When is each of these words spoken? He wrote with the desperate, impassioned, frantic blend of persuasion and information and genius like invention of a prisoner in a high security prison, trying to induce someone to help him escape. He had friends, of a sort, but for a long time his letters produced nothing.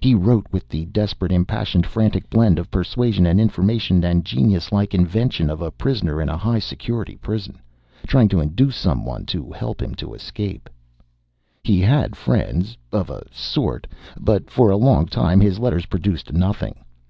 He 0.00 0.14
wrote 0.14 0.46
with 0.50 0.66
the 0.70 0.86
desperate, 0.86 1.30
impassioned, 1.30 1.84
frantic 1.84 2.30
blend 2.30 2.58
of 2.58 2.70
persuasion 2.70 3.26
and 3.26 3.38
information 3.38 4.02
and 4.04 4.24
genius 4.24 4.72
like 4.72 4.94
invention 4.94 5.50
of 5.50 5.60
a 5.60 5.70
prisoner 5.70 6.22
in 6.22 6.30
a 6.30 6.36
high 6.38 6.60
security 6.60 7.16
prison, 7.16 7.58
trying 8.06 8.28
to 8.30 8.40
induce 8.40 8.74
someone 8.74 9.26
to 9.26 9.50
help 9.50 9.82
him 9.82 9.94
escape. 10.14 10.70
He 11.62 11.82
had 11.82 12.16
friends, 12.16 12.78
of 12.90 13.10
a 13.10 13.26
sort, 13.30 13.86
but 14.18 14.48
for 14.48 14.70
a 14.70 14.78
long 14.78 15.04
time 15.04 15.40
his 15.40 15.58
letters 15.58 15.84
produced 15.84 16.32
nothing. 16.32 16.82